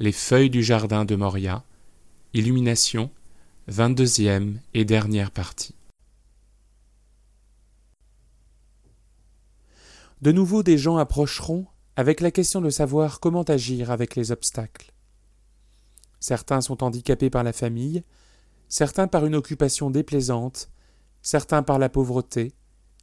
[0.00, 1.62] les feuilles du jardin de Moria,
[2.32, 3.10] Illumination,
[3.70, 5.74] 22e et dernière partie.
[10.22, 14.90] De nouveau, des gens approcheront avec la question de savoir comment agir avec les obstacles.
[16.18, 18.02] Certains sont handicapés par la famille,
[18.68, 20.70] certains par une occupation déplaisante,
[21.20, 22.54] certains par la pauvreté,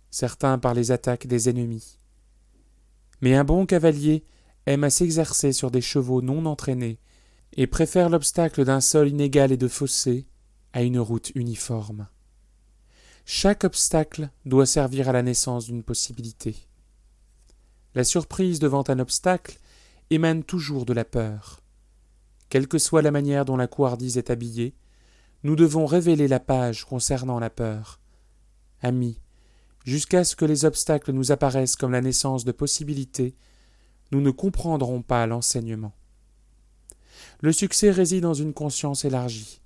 [0.10, 2.00] certains par les attaques des ennemis.
[3.22, 4.24] Mais un bon cavalier
[4.68, 7.00] aime à s'exercer sur des chevaux non entraînés,
[7.54, 10.28] et préfère l'obstacle d'un sol inégal et de fossé
[10.74, 12.08] à une route uniforme.
[13.26, 16.56] Chaque obstacle doit servir à la naissance d'une possibilité.
[17.96, 19.58] La surprise devant un obstacle
[20.10, 21.62] émane toujours de la peur.
[22.50, 24.76] Quelle que soit la manière dont la couardise est habillée,
[25.44, 28.00] nous devons révéler la page concernant la peur.
[28.82, 29.20] Amis,
[29.86, 33.36] jusqu'à ce que les obstacles nous apparaissent comme la naissance de possibilités
[34.12, 35.94] nous ne comprendrons pas l'enseignement.
[37.42, 39.62] Le succès réside dans une conscience élargie.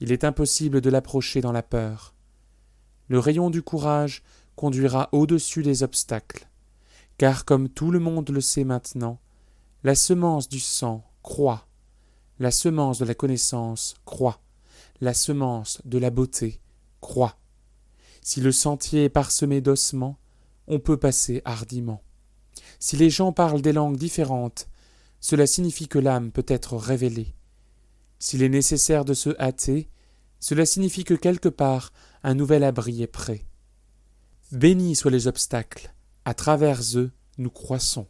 [0.00, 2.14] Il est impossible de l'approcher dans la peur.
[3.08, 4.22] Le rayon du courage
[4.56, 6.48] conduira au-dessus des obstacles,
[7.18, 9.20] car comme tout le monde le sait maintenant,
[9.84, 11.66] la semence du sang croît,
[12.38, 14.40] la semence de la connaissance croît,
[15.00, 16.60] la semence de la beauté
[17.00, 17.36] croît.
[18.22, 20.18] Si le sentier est parsemé d'ossements,
[20.66, 22.02] on peut passer hardiment.
[22.78, 24.68] Si les gens parlent des langues différentes,
[25.20, 27.34] cela signifie que l'âme peut être révélée.
[28.18, 29.88] S'il est nécessaire de se hâter,
[30.40, 31.92] cela signifie que quelque part
[32.22, 33.44] un nouvel abri est prêt.
[34.52, 35.92] Bénis soient les obstacles,
[36.24, 38.06] à travers eux nous croissons.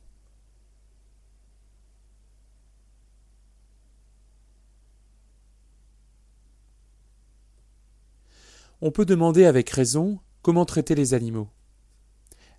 [8.83, 11.49] On peut demander avec raison comment traiter les animaux.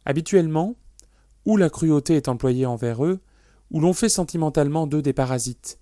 [0.06, 0.75] Habituellement,
[1.47, 3.22] où la cruauté est employée envers eux,
[3.72, 5.80] où l'on fait sentimentalement d'eux des parasites,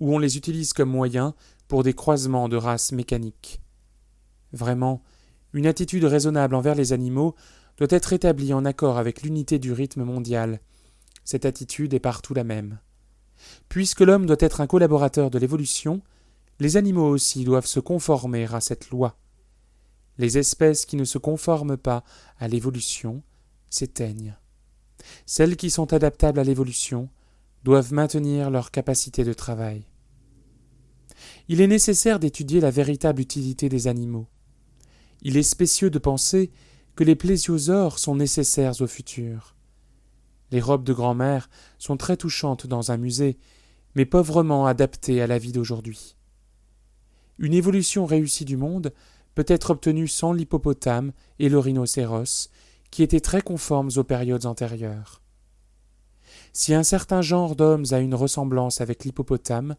[0.00, 1.34] où on les utilise comme moyens
[1.68, 3.60] pour des croisements de races mécaniques.
[4.54, 5.02] Vraiment,
[5.52, 7.34] une attitude raisonnable envers les animaux
[7.76, 10.60] doit être établie en accord avec l'unité du rythme mondial.
[11.24, 12.78] Cette attitude est partout la même.
[13.68, 16.00] Puisque l'homme doit être un collaborateur de l'évolution,
[16.58, 19.18] les animaux aussi doivent se conformer à cette loi.
[20.16, 22.02] Les espèces qui ne se conforment pas
[22.38, 23.22] à l'évolution
[23.68, 24.36] s'éteignent.
[25.26, 27.08] Celles qui sont adaptables à l'évolution
[27.64, 29.84] doivent maintenir leur capacité de travail.
[31.48, 34.26] Il est nécessaire d'étudier la véritable utilité des animaux.
[35.22, 36.50] Il est spécieux de penser
[36.96, 39.56] que les plésiosaures sont nécessaires au futur.
[40.50, 41.48] Les robes de grand-mère
[41.78, 43.38] sont très touchantes dans un musée,
[43.94, 46.16] mais pauvrement adaptées à la vie d'aujourd'hui.
[47.38, 48.92] Une évolution réussie du monde
[49.34, 52.50] peut être obtenue sans l'hippopotame et le rhinocéros,
[52.92, 55.22] qui étaient très conformes aux périodes antérieures.
[56.52, 59.76] Si un certain genre d'hommes a une ressemblance avec l'hippopotame,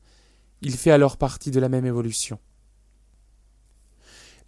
[0.61, 2.39] il fait alors partie de la même évolution.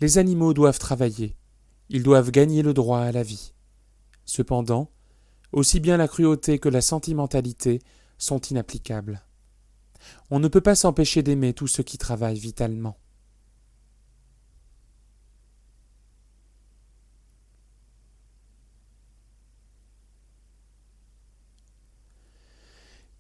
[0.02, 1.38] Les animaux doivent travailler,
[1.90, 3.54] ils doivent gagner le droit à la vie.
[4.26, 4.90] Cependant,
[5.52, 7.82] aussi bien la cruauté que la sentimentalité
[8.18, 9.22] sont inapplicables.
[10.32, 12.98] On ne peut pas s'empêcher d'aimer tous ceux qui travaillent vitalement.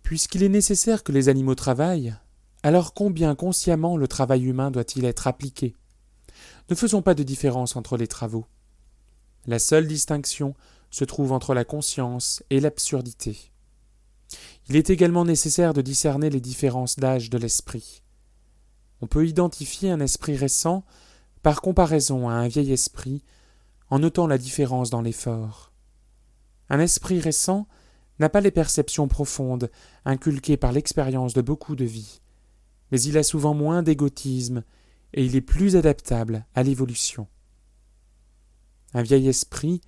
[0.06, 2.14] Puisqu'il est nécessaire que les animaux travaillent,
[2.62, 5.76] alors combien consciemment le travail humain doit-il être appliqué?
[6.70, 8.46] Ne faisons pas de différence entre les travaux.
[9.48, 10.54] La seule distinction
[10.92, 13.52] se trouve entre la conscience et l'absurdité.
[14.70, 18.04] Il est également nécessaire de discerner les différences d'âge de l'esprit.
[19.02, 20.86] On peut identifier un esprit récent
[21.42, 23.24] par comparaison à un vieil esprit
[23.90, 25.72] en notant la différence dans l'effort.
[26.70, 27.68] Un esprit récent
[28.20, 29.70] n'a pas les perceptions profondes
[30.06, 32.22] inculquées par l'expérience de beaucoup de vies,
[32.92, 34.64] mais il a souvent moins d'égotisme
[35.14, 37.28] et il est plus adaptable à l'évolution.
[38.94, 39.82] Un vieil esprit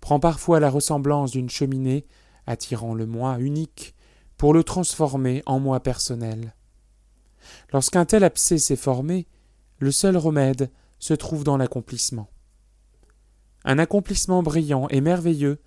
[0.00, 2.06] prend parfois la ressemblance d'une cheminée
[2.46, 3.94] attirant le moi unique
[4.36, 6.54] pour le transformer en moi personnel.
[7.72, 9.26] Lorsqu'un tel abcès s'est formé,
[9.78, 12.28] le seul remède se trouve dans l'accomplissement.
[13.64, 15.60] Un accomplissement brillant et merveilleux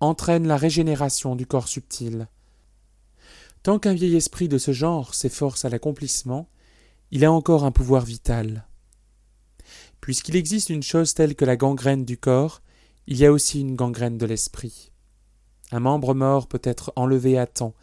[0.00, 2.28] entraîne la régénération du corps subtil.
[3.62, 6.48] Tant qu'un vieil esprit de ce genre s'efforce à l'accomplissement,
[7.10, 8.66] il a encore un pouvoir vital.
[10.00, 12.62] Puisqu'il existe une chose telle que la gangrène du corps,
[13.06, 14.92] il y a aussi une gangrène de l'esprit.
[15.72, 17.74] Un membre mort peut être enlevé à temps,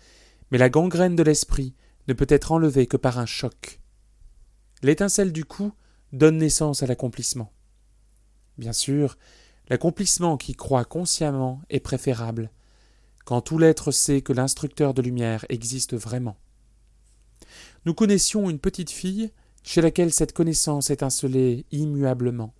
[0.51, 1.73] mais la gangrène de l'esprit
[2.07, 3.79] ne peut être enlevée que par un choc.
[4.81, 5.71] L'étincelle du coup
[6.13, 7.51] donne naissance à l'accomplissement.
[8.57, 9.17] Bien sûr,
[9.69, 12.51] l'accomplissement qui croit consciemment est préférable,
[13.25, 16.37] quand tout l'être sait que l'instructeur de lumière existe vraiment.
[17.85, 19.31] Nous connaissions une petite fille
[19.63, 22.53] chez laquelle cette connaissance étincelait immuablement.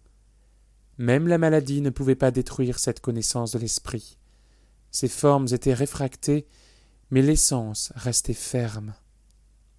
[0.98, 4.18] Même la maladie ne pouvait pas détruire cette connaissance de l'esprit.
[4.92, 6.48] Ses formes étaient réfractées,
[7.12, 8.96] mais l'essence restait ferme.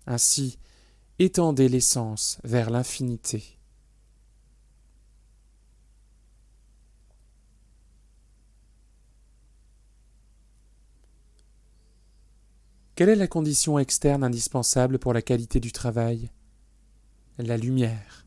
[0.07, 0.59] Ainsi,
[1.19, 3.56] étendez l'essence vers l'infinité.
[12.97, 16.31] Quelle est la condition externe indispensable pour la qualité du travail?
[17.37, 18.25] La lumière.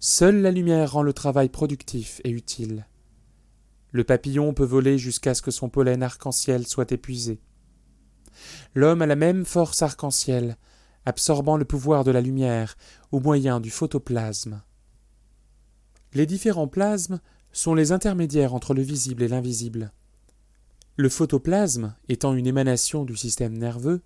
[0.00, 2.86] Seule la lumière rend le travail productif et utile.
[3.92, 7.42] Le papillon peut voler jusqu'à ce que son pollen arc-en-ciel soit épuisé.
[8.74, 10.56] L'homme a la même force arc-en-ciel,
[11.04, 12.78] absorbant le pouvoir de la lumière
[13.12, 14.62] au moyen du photoplasme.
[16.14, 17.20] Les différents plasmes
[17.52, 19.92] sont les intermédiaires entre le visible et l'invisible.
[20.98, 24.00] Le photoplasme, étant une émanation du système nerveux,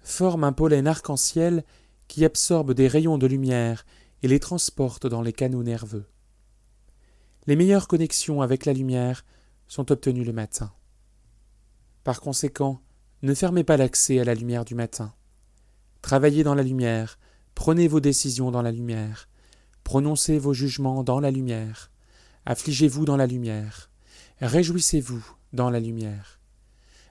[0.00, 1.64] forme un pollen arc-en-ciel
[2.06, 3.84] qui absorbe des rayons de lumière
[4.22, 6.06] et les transporte dans les canaux nerveux.
[7.48, 9.24] Les meilleures connexions avec la lumière
[9.66, 10.72] sont obtenues le matin.
[12.04, 12.80] Par conséquent,
[13.22, 15.12] ne fermez pas l'accès à la lumière du matin.
[16.00, 17.18] Travaillez dans la lumière,
[17.56, 19.28] prenez vos décisions dans la lumière,
[19.82, 21.90] prononcez vos jugements dans la lumière,
[22.46, 23.90] affligez-vous dans la lumière,
[24.40, 26.40] réjouissez-vous dans la lumière.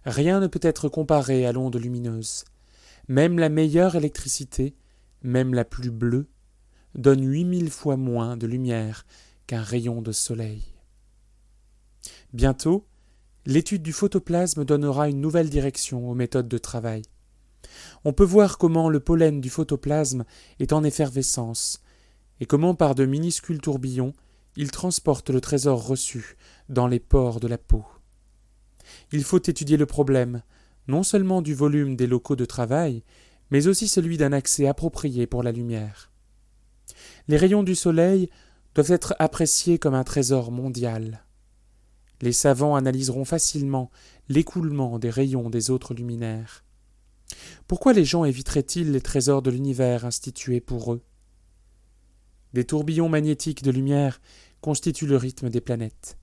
[0.05, 2.45] Rien ne peut être comparé à l'onde lumineuse.
[3.07, 4.75] Même la meilleure électricité,
[5.23, 6.27] même la plus bleue,
[6.95, 9.05] donne huit mille fois moins de lumière
[9.47, 10.63] qu'un rayon de soleil.
[12.33, 12.85] Bientôt,
[13.45, 17.01] l'étude du photoplasme donnera une nouvelle direction aux méthodes de travail.
[18.05, 20.23] On peut voir comment le pollen du photoplasme
[20.59, 21.81] est en effervescence,
[22.39, 24.13] et comment par de minuscules tourbillons
[24.55, 26.37] il transporte le trésor reçu
[26.69, 27.85] dans les pores de la peau
[29.11, 30.41] il faut étudier le problème,
[30.87, 33.03] non seulement du volume des locaux de travail,
[33.51, 36.11] mais aussi celui d'un accès approprié pour la lumière.
[37.27, 38.29] Les rayons du soleil
[38.75, 41.23] doivent être appréciés comme un trésor mondial.
[42.21, 43.91] Les savants analyseront facilement
[44.27, 46.63] l'écoulement des rayons des autres luminaires.
[47.67, 51.01] Pourquoi les gens éviteraient-ils les trésors de l'univers institués pour eux?
[52.53, 54.21] Des tourbillons magnétiques de lumière
[54.61, 56.17] constituent le rythme des planètes.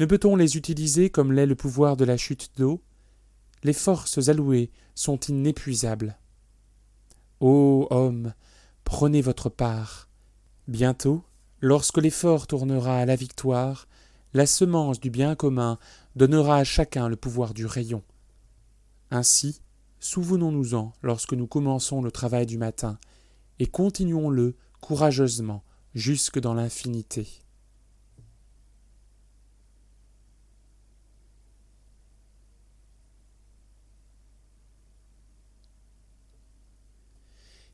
[0.00, 2.80] Ne peut-on les utiliser comme l'est le pouvoir de la chute d'eau?
[3.62, 6.18] Les forces allouées sont inépuisables.
[7.40, 8.32] Ô homme,
[8.84, 10.08] prenez votre part.
[10.68, 11.22] Bientôt,
[11.60, 13.88] lorsque l'effort tournera à la victoire,
[14.32, 15.78] la semence du bien commun
[16.16, 18.02] donnera à chacun le pouvoir du rayon.
[19.10, 19.60] Ainsi,
[19.98, 22.98] souvenons-nous-en lorsque nous commençons le travail du matin,
[23.58, 25.62] et continuons-le courageusement
[25.92, 27.28] jusque dans l'infinité.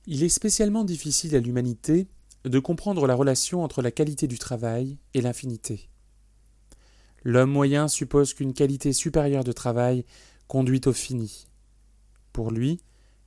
[0.09, 2.07] Il est spécialement difficile à l'humanité
[2.45, 5.89] de comprendre la relation entre la qualité du travail et l'infinité.
[7.25, 10.05] L'homme moyen suppose qu'une qualité supérieure de travail
[10.47, 11.49] conduit au fini.
[12.33, 12.79] Pour lui,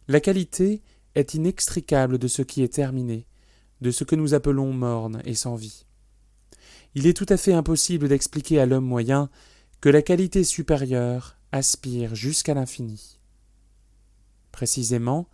[0.07, 0.81] la qualité
[1.15, 3.27] est inextricable de ce qui est terminé,
[3.81, 5.85] de ce que nous appelons morne et sans vie.
[6.95, 9.29] Il est tout à fait impossible d'expliquer à l'homme moyen
[9.81, 13.19] que la qualité supérieure aspire jusqu'à l'infini.
[14.53, 15.27] Précisément,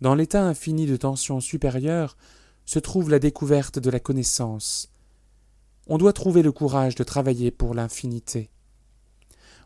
[0.00, 2.16] dans l'état infini de tension supérieure
[2.64, 4.90] se trouve la découverte de la connaissance.
[5.86, 8.50] On doit trouver le courage de travailler pour l'infinité.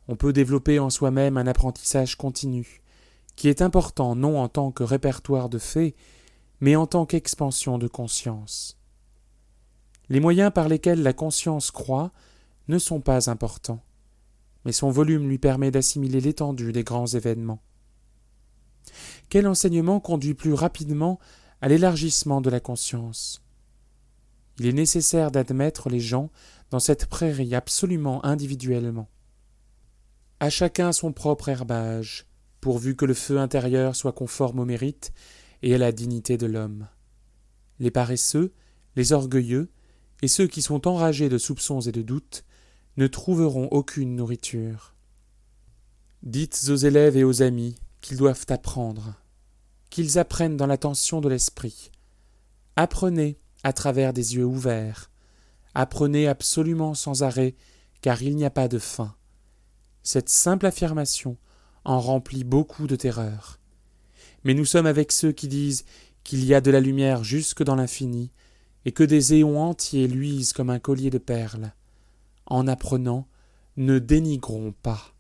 [0.07, 2.83] On peut développer en soi-même un apprentissage continu,
[3.37, 5.95] qui est important non en tant que répertoire de faits,
[6.61, 8.77] mais en tant qu'expansion de conscience.
[10.11, 12.13] Les moyens par lesquels la conscience croît
[12.69, 13.83] ne sont pas importants,
[14.65, 17.63] mais son volume lui permet d'assimiler l'étendue des grands événements.
[19.29, 21.19] Quel enseignement conduit plus rapidement
[21.61, 23.43] à l'élargissement de la conscience?
[24.59, 26.31] Il est nécessaire d'admettre les gens
[26.71, 29.09] dans cette prairie absolument individuellement.
[30.39, 32.27] À chacun son propre herbage,
[32.61, 35.13] pourvu que le feu intérieur soit conforme au mérite
[35.63, 36.89] et à la dignité de l'homme.
[37.79, 38.53] Les paresseux,
[38.97, 39.71] les orgueilleux,
[40.23, 42.45] et ceux qui sont enragés de soupçons et de doutes,
[42.97, 44.95] ne trouveront aucune nourriture.
[46.23, 49.15] Dites aux élèves et aux amis qu'ils doivent apprendre,
[49.91, 51.91] qu'ils apprennent dans l'attention de l'esprit,
[52.77, 55.11] Apprenez à travers des yeux ouverts.
[55.75, 57.55] Apprenez absolument sans arrêt,
[58.01, 59.15] car il n'y a pas de fin.
[60.03, 61.37] Cette simple affirmation
[61.85, 63.59] en remplit beaucoup de terreur.
[64.45, 65.85] Mais nous sommes avec ceux qui disent
[66.25, 68.31] qu'il y a de la lumière jusque dans l'infini,
[68.87, 71.75] et que des éons entiers luisent comme un collier de perles.
[72.47, 73.29] En apprenant,
[73.77, 75.15] ne dénigrons pas.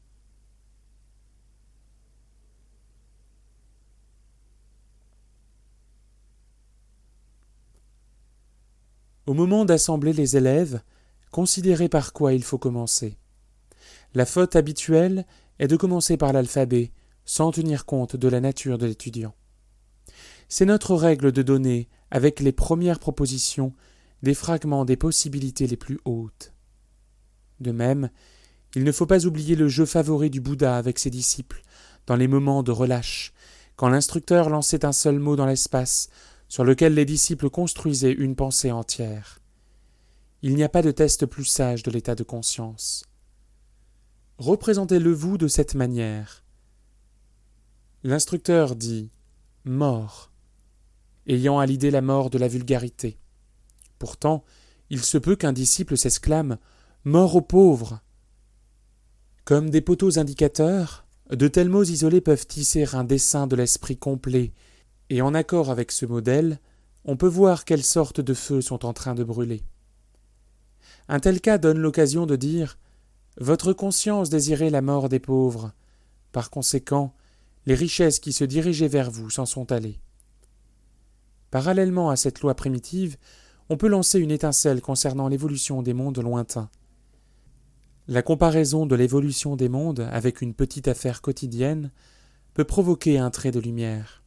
[9.27, 10.81] Au moment d'assembler les élèves,
[11.31, 13.17] considérez par quoi il faut commencer.
[14.15, 15.27] La faute habituelle
[15.59, 16.93] est de commencer par l'alphabet,
[17.25, 19.35] sans tenir compte de la nature de l'étudiant.
[20.49, 23.73] C'est notre règle de donner, avec les premières propositions,
[24.23, 26.53] des fragments des possibilités les plus hautes.
[27.61, 28.11] De même,
[28.75, 31.63] il ne faut pas oublier le jeu favori du Bouddha avec ses disciples,
[32.07, 33.33] dans les moments de relâche,
[33.77, 36.09] quand l'instructeur lançait un seul mot dans l'espace,
[36.51, 39.39] sur lequel les disciples construisaient une pensée entière.
[40.43, 43.05] Il n'y a pas de test plus sage de l'état de conscience.
[44.37, 46.45] Représentez-le vous de cette manière.
[48.03, 49.11] L'instructeur dit
[49.65, 50.33] mort,
[51.29, 53.17] ayant à l'idée la mort de la vulgarité.
[54.01, 54.43] Pourtant,
[54.89, 56.59] il se peut qu'un disciple s'exclame
[57.05, 58.01] Mort aux pauvres
[59.45, 64.53] Comme des poteaux indicateurs, de tels mots isolés peuvent tisser un dessin de l'esprit complet
[65.11, 66.61] et en accord avec ce modèle,
[67.05, 69.63] on peut voir quelles sortes de feux sont en train de brûler.
[71.09, 72.79] Un tel cas donne l'occasion de dire
[73.39, 75.73] Votre conscience désirait la mort des pauvres.
[76.31, 77.13] Par conséquent,
[77.67, 80.01] les richesses qui se dirigeaient vers vous s'en sont allées.
[81.51, 83.17] Parallèlement à cette loi primitive,
[83.69, 86.71] on peut lancer une étincelle concernant l'évolution des mondes lointains.
[88.07, 91.91] La comparaison de l'évolution des mondes avec une petite affaire quotidienne
[92.55, 94.20] peut provoquer un trait de lumière.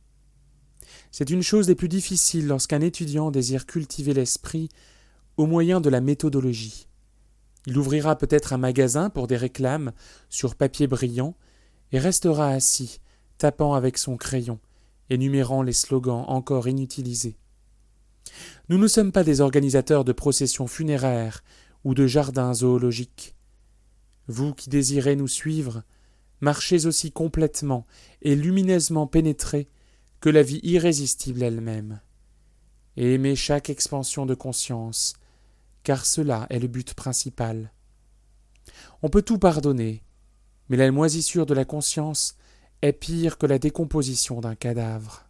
[1.13, 4.70] C'est une chose des plus difficiles lorsqu'un étudiant désire cultiver l'esprit
[5.38, 6.88] au moyen de la méthodologie.
[7.67, 9.91] Il ouvrira peut-être un magasin pour des réclames
[10.29, 11.36] sur papier brillant
[11.91, 13.00] et restera assis,
[13.38, 14.60] tapant avec son crayon,
[15.12, 17.38] énumérant les slogans encore inutilisés.
[18.70, 21.43] Nous ne sommes pas des organisateurs de processions funéraires
[21.84, 23.36] ou de jardins zoologiques.
[24.27, 25.84] Vous qui désirez nous suivre,
[26.41, 27.86] marchez aussi complètement
[28.24, 29.70] et lumineusement pénétrés
[30.24, 32.00] que la vie irrésistible elle-même,
[32.96, 35.15] et aimer chaque expansion de conscience,
[35.84, 37.74] car cela est le but principal.
[39.01, 40.01] On peut tout pardonner,
[40.70, 42.38] mais la moisissure de la conscience
[42.82, 45.27] est pire que la décomposition d'un cadavre.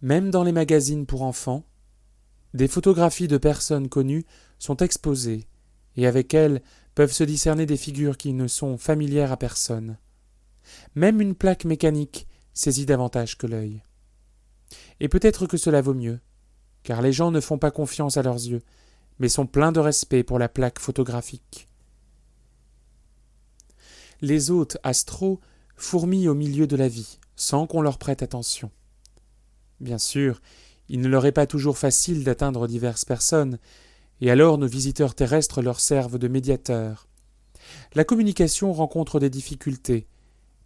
[0.00, 1.64] Même dans les magazines pour enfants,
[2.54, 4.24] des photographies de personnes connues
[4.58, 5.46] sont exposées,
[5.96, 6.62] et avec elles
[6.94, 9.98] peuvent se discerner des figures qui ne sont familières à personne.
[10.94, 13.82] Même une plaque mécanique saisit davantage que l'œil.
[15.00, 16.20] Et peut-être que cela vaut mieux,
[16.82, 18.62] car les gens ne font pas confiance à leurs yeux,
[19.18, 21.68] mais sont pleins de respect pour la plaque photographique.
[24.20, 25.40] Les hôtes astraux
[25.76, 28.70] fourmillent au milieu de la vie, sans qu'on leur prête attention.
[29.80, 30.40] Bien sûr,
[30.90, 33.58] il ne leur est pas toujours facile d'atteindre diverses personnes,
[34.20, 37.06] et alors nos visiteurs terrestres leur servent de médiateurs.
[37.94, 40.08] La communication rencontre des difficultés,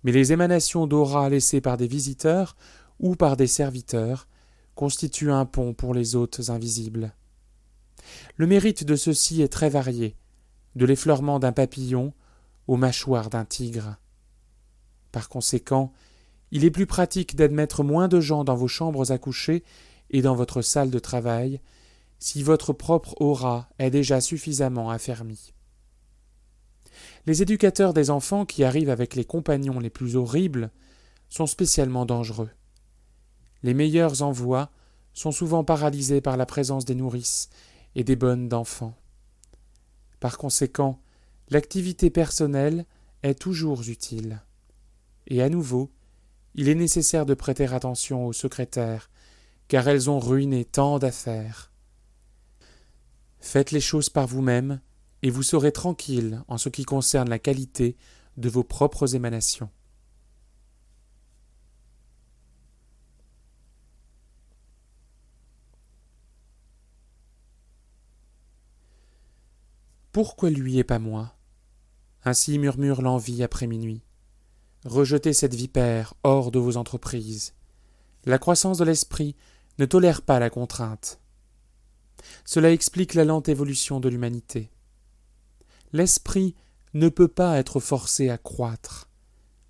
[0.03, 2.57] mais les émanations d'aura laissées par des visiteurs
[3.01, 4.27] ou par des serviteurs
[4.75, 7.13] constituent un pont pour les hôtes invisibles.
[8.37, 10.17] Le mérite de ceux-ci est très varié,
[10.75, 12.15] de l'effleurement d'un papillon
[12.67, 13.97] aux mâchoires d'un tigre.
[15.13, 15.93] Par conséquent,
[16.51, 19.65] il est plus pratique d'admettre moins de gens dans vos chambres à coucher
[20.15, 21.61] et dans votre salle de travail
[22.21, 25.53] si votre propre aura est déjà suffisamment affermie.
[27.27, 30.71] Les éducateurs des enfants qui arrivent avec les compagnons les plus horribles
[31.29, 32.51] sont spécialement dangereux.
[33.65, 34.71] Les meilleurs envois
[35.15, 37.49] sont souvent paralysés par la présence des nourrices
[37.97, 38.95] et des bonnes d'enfants.
[40.21, 41.01] Par conséquent,
[41.51, 42.87] l'activité personnelle
[43.25, 44.43] est toujours utile.
[45.27, 45.91] Et à nouveau,
[46.55, 49.11] il est nécessaire de prêter attention aux secrétaires,
[49.69, 51.73] car elles ont ruiné tant d'affaires.
[53.41, 54.81] Faites les choses par vous-même,
[55.23, 57.97] et vous serez tranquille en ce qui concerne la qualité
[58.37, 59.71] de vos propres émanations.
[70.13, 71.35] Pourquoi lui et pas moi?
[72.25, 74.03] Ainsi murmure l'envie après minuit.
[74.85, 77.55] Rejetez cette vipère hors de vos entreprises.
[78.25, 79.35] La croissance de l'esprit
[79.79, 81.21] ne tolère pas la contrainte.
[82.45, 84.71] Cela explique la lente évolution de l'humanité.
[85.93, 86.55] L'esprit
[86.95, 89.11] ne peut pas être forcé à croître.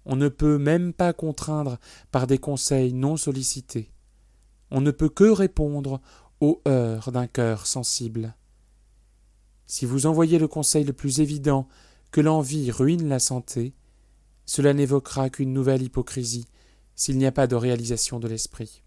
[0.06, 1.78] On ne peut même pas contraindre
[2.11, 3.90] par des conseils non sollicités.
[4.70, 6.00] On ne peut que répondre
[6.40, 8.34] aux heures d'un cœur sensible.
[9.66, 11.68] Si vous envoyez le conseil le plus évident
[12.11, 13.75] que l'envie ruine la santé,
[14.46, 16.46] cela n'évoquera qu'une nouvelle hypocrisie
[16.94, 18.84] s'il n'y a pas de réalisation de l'esprit.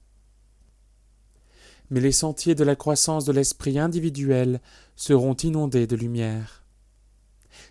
[1.90, 4.62] Mais les sentiers de la croissance de l'esprit individuel
[4.96, 6.66] seront inondés de lumière.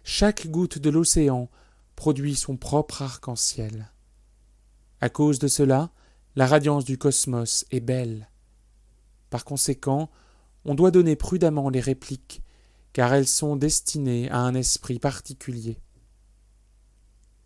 [0.04, 1.50] Chaque goutte de l'océan
[1.96, 3.90] produit son propre arc-en-ciel.
[5.00, 5.90] À cause de cela,
[6.34, 8.28] la radiance du cosmos est belle.
[9.30, 10.10] Par conséquent,
[10.64, 12.42] on doit donner prudemment les répliques,
[12.92, 15.78] car elles sont destinées à un esprit particulier.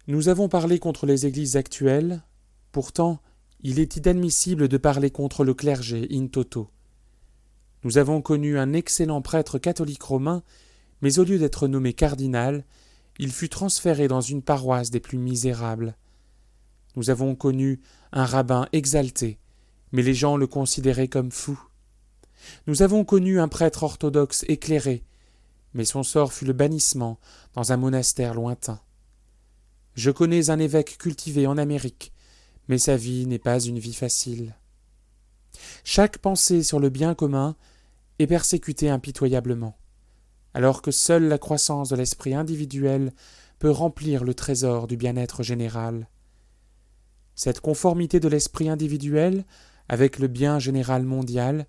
[0.06, 2.22] Nous avons parlé contre les églises actuelles,
[2.72, 3.20] pourtant
[3.62, 6.70] il est inadmissible de parler contre le clergé in toto.
[7.84, 10.42] Nous avons connu un excellent prêtre catholique romain,
[11.02, 12.64] mais au lieu d'être nommé cardinal,
[13.18, 15.96] il fut transféré dans une paroisse des plus misérables.
[16.96, 17.80] Nous avons connu
[18.12, 19.38] un rabbin exalté,
[19.92, 21.60] mais les gens le considéraient comme fou.
[22.66, 25.04] Nous avons connu un prêtre orthodoxe éclairé,
[25.74, 27.18] mais son sort fut le bannissement
[27.54, 28.80] dans un monastère lointain.
[29.94, 32.12] Je connais un évêque cultivé en Amérique,
[32.70, 34.54] mais sa vie n'est pas une vie facile.
[35.82, 37.56] Chaque pensée sur le bien commun
[38.20, 39.76] est persécutée impitoyablement,
[40.54, 43.12] alors que seule la croissance de l'esprit individuel
[43.58, 46.08] peut remplir le trésor du bien-être général.
[47.34, 49.44] Cette conformité de l'esprit individuel
[49.88, 51.66] avec le bien général mondial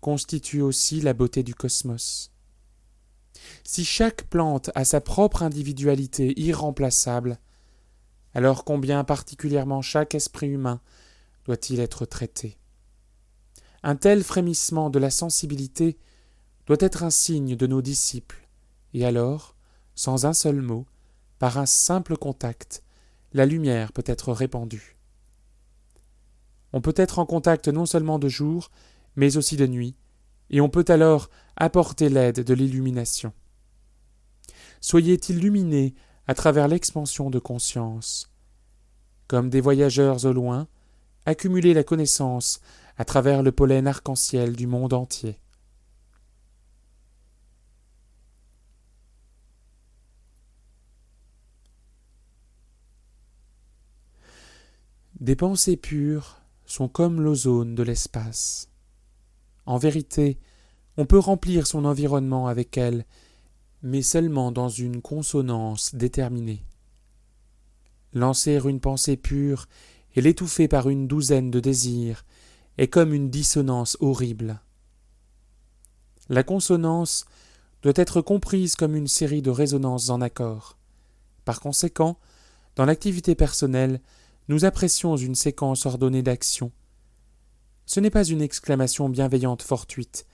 [0.00, 2.32] constitue aussi la beauté du cosmos.
[3.64, 7.38] Si chaque plante a sa propre individualité irremplaçable,
[8.34, 10.80] alors combien particulièrement chaque esprit humain
[11.44, 12.58] doit-il être traité?
[13.82, 15.98] Un tel frémissement de la sensibilité
[16.66, 18.48] doit être un signe de nos disciples,
[18.92, 19.54] et alors,
[19.94, 20.86] sans un seul mot,
[21.38, 22.82] par un simple contact,
[23.32, 24.96] la lumière peut être répandue.
[26.72, 28.70] On peut être en contact non seulement de jour,
[29.16, 29.96] mais aussi de nuit,
[30.50, 33.32] et on peut alors apporter l'aide de l'illumination.
[34.80, 35.94] Soyez illuminés
[36.28, 38.30] à travers l'expansion de conscience.
[39.26, 40.68] Comme des voyageurs au loin,
[41.24, 42.60] accumulez la connaissance
[42.98, 45.40] à travers le pollen arc-en-ciel du monde entier.
[55.20, 58.68] Des pensées pures sont comme l'ozone de l'espace.
[59.64, 60.38] En vérité,
[60.98, 63.04] on peut remplir son environnement avec elles,
[63.82, 66.64] mais seulement dans une consonance déterminée.
[68.12, 69.66] Lancer une pensée pure
[70.14, 72.24] et l'étouffer par une douzaine de désirs
[72.76, 74.60] est comme une dissonance horrible.
[76.28, 77.24] La consonance
[77.82, 80.76] doit être comprise comme une série de résonances en accord.
[81.44, 82.18] Par conséquent,
[82.76, 84.00] dans l'activité personnelle,
[84.48, 86.72] nous apprécions une séquence ordonnée d'actions,
[87.88, 90.26] ce n'est pas une exclamation bienveillante fortuite,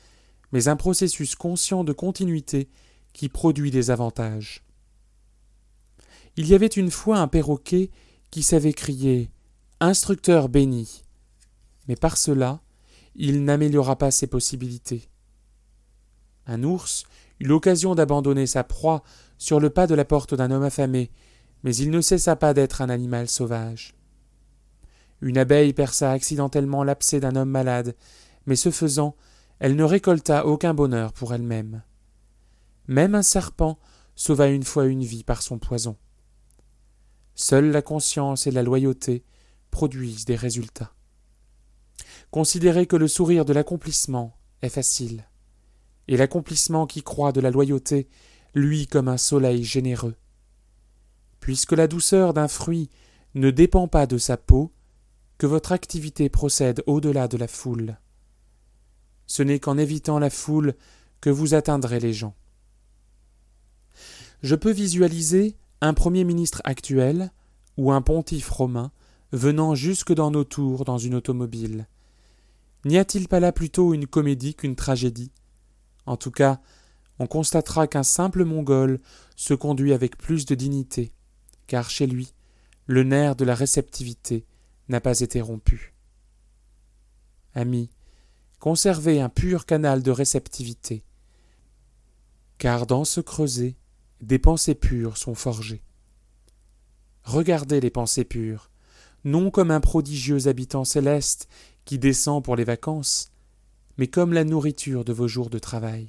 [0.51, 2.69] mais un processus conscient de continuité
[3.15, 4.63] qui produit des avantages.
[6.37, 7.91] Il y avait une fois un perroquet
[8.31, 9.31] qui savait crier
[9.81, 11.05] Instructeur béni.
[11.89, 12.61] Mais par cela,
[13.15, 15.09] il n'améliora pas ses possibilités.
[16.47, 17.05] Un ours
[17.41, 19.03] eut l'occasion d'abandonner sa proie
[19.39, 21.11] sur le pas de la porte d'un homme affamé,
[21.63, 23.95] mais il ne cessa pas d'être un animal sauvage.
[25.21, 27.95] Une abeille perça accidentellement l'abcès d'un homme malade,
[28.47, 29.15] mais ce faisant,
[29.59, 31.83] elle ne récolta aucun bonheur pour elle-même.
[32.87, 33.79] Même un serpent
[34.15, 35.97] sauva une fois une vie par son poison.
[37.35, 39.25] Seule la conscience et la loyauté
[39.71, 40.93] produisent des résultats.
[42.31, 45.29] Considérez que le sourire de l'accomplissement est facile,
[46.09, 48.09] et l'accomplissement qui croît de la loyauté
[48.55, 50.15] luit comme un soleil généreux.
[51.41, 52.89] Puisque la douceur d'un fruit
[53.35, 54.73] ne dépend pas de sa peau,
[55.39, 57.99] que votre activité procède au-delà de la foule.
[59.27, 60.75] Ce n'est qu'en évitant la foule
[61.21, 62.37] que vous atteindrez les gens.
[64.45, 67.33] Je peux visualiser un Premier ministre actuel
[67.79, 68.93] ou un pontife romain
[69.33, 71.89] venant jusque dans nos tours dans une automobile.
[72.85, 75.33] N'y a-t-il pas là plutôt une comédie qu'une tragédie?
[76.05, 76.61] En tout cas,
[77.19, 79.01] on constatera qu'un simple mongol
[79.35, 81.15] se conduit avec plus de dignité,
[81.67, 82.35] car chez lui,
[82.85, 84.45] le nerf de la réceptivité
[84.91, 85.95] n'a pas été rompu.
[87.55, 87.89] Amis,
[88.59, 91.03] conservez un pur canal de réceptivité,
[92.59, 93.77] car dans ce creuset,
[94.25, 95.83] des pensées pures sont forgées.
[97.25, 98.71] Regardez les pensées pures,
[99.25, 101.49] non comme un prodigieux habitant céleste
[101.85, 103.33] qui descend pour les vacances,
[103.99, 106.09] mais comme la nourriture de vos jours de travail.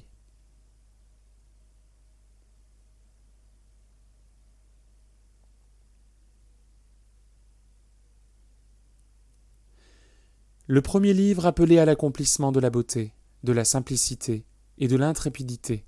[10.68, 13.12] Le premier livre appelé à l'accomplissement de la beauté,
[13.44, 14.46] de la simplicité
[14.78, 15.84] et de l'intrépidité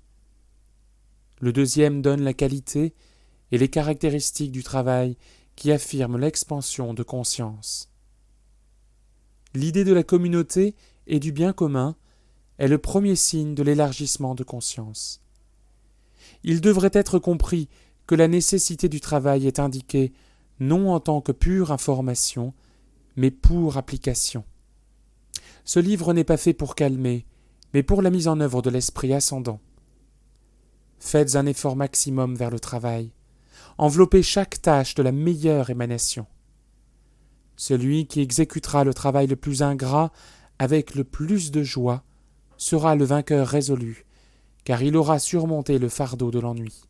[1.39, 2.93] le deuxième donne la qualité
[3.51, 5.17] et les caractéristiques du travail
[5.55, 7.89] qui affirment l'expansion de conscience.
[9.53, 10.75] L'idée de la communauté
[11.07, 11.95] et du bien commun
[12.59, 15.21] est le premier signe de l'élargissement de conscience.
[16.43, 17.67] Il devrait être compris
[18.05, 20.13] que la nécessité du travail est indiquée
[20.59, 22.53] non en tant que pure information,
[23.15, 24.43] mais pour application.
[25.63, 27.25] Ce livre n'est pas fait pour calmer,
[27.73, 29.59] mais pour la mise en œuvre de l'esprit ascendant.
[30.99, 33.11] Faites un effort maximum vers le travail.
[33.77, 36.27] Enveloppez chaque tâche de la meilleure émanation.
[37.55, 40.11] Celui qui exécutera le travail le plus ingrat
[40.59, 42.03] avec le plus de joie
[42.57, 44.05] sera le vainqueur résolu,
[44.65, 46.83] car il aura surmonté le fardeau de l'ennui.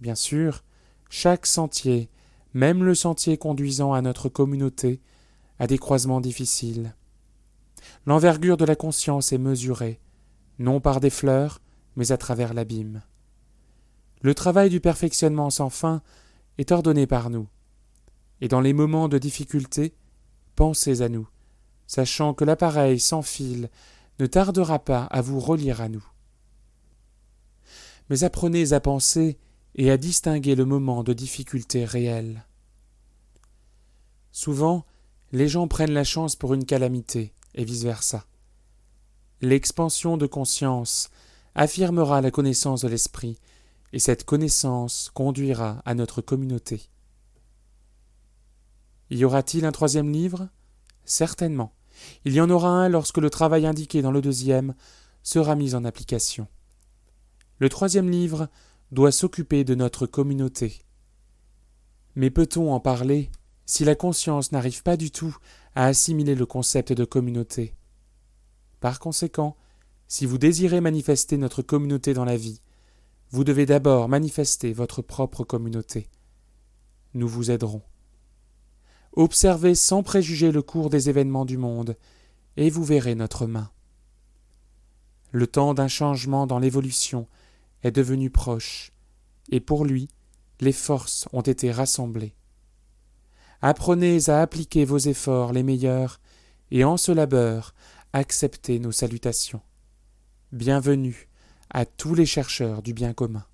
[0.00, 0.62] Bien sûr,
[1.08, 2.10] chaque sentier,
[2.52, 5.00] même le sentier conduisant à notre communauté,
[5.58, 6.94] a des croisements difficiles.
[8.04, 10.00] L'envergure de la conscience est mesurée,
[10.58, 11.60] non par des fleurs,
[11.96, 13.02] mais à travers l'abîme.
[14.22, 16.02] Le travail du perfectionnement sans fin
[16.58, 17.48] est ordonné par nous.
[18.40, 19.94] Et dans les moments de difficulté,
[20.54, 21.28] pensez à nous,
[21.86, 23.70] sachant que l'appareil sans fil
[24.18, 26.06] ne tardera pas à vous relire à nous.
[28.08, 29.38] Mais apprenez à penser
[29.74, 32.46] et à distinguer le moment de difficulté réelle.
[34.32, 34.86] Souvent,
[35.32, 38.26] les gens prennent la chance pour une calamité, et vice-versa.
[39.40, 41.10] L'expansion de conscience
[41.56, 43.38] affirmera la connaissance de l'esprit,
[43.92, 46.82] et cette connaissance conduira à notre communauté.
[49.10, 50.48] Y aura-t-il un troisième livre?
[51.04, 51.72] Certainement.
[52.24, 54.74] Il y en aura un lorsque le travail indiqué dans le deuxième
[55.22, 56.46] sera mis en application.
[57.58, 58.48] Le troisième livre
[58.92, 60.82] doit s'occuper de notre communauté.
[62.16, 63.30] Mais peut-on en parler
[63.64, 65.36] si la conscience n'arrive pas du tout
[65.74, 67.74] à assimiler le concept de communauté?
[68.80, 69.56] Par conséquent,
[70.08, 72.60] si vous désirez manifester notre communauté dans la vie,
[73.30, 76.08] vous devez d'abord manifester votre propre communauté.
[77.14, 77.82] Nous vous aiderons.
[79.14, 81.96] Observez sans préjuger le cours des événements du monde,
[82.56, 83.70] et vous verrez notre main.
[85.32, 87.26] Le temps d'un changement dans l'évolution
[87.82, 88.92] est devenu proche,
[89.50, 90.08] et pour lui,
[90.60, 92.34] les forces ont été rassemblées.
[93.60, 96.20] Apprenez à appliquer vos efforts les meilleurs,
[96.70, 97.74] et en ce labeur,
[98.12, 99.62] acceptez nos salutations.
[100.56, 101.28] Bienvenue
[101.68, 103.44] à tous les chercheurs du bien commun.